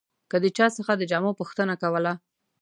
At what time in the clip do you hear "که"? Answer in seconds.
0.31-0.37